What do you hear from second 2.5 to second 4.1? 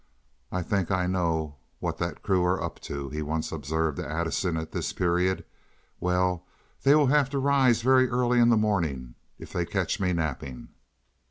up to," he once observed to